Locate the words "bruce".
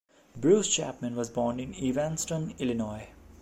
0.35-0.67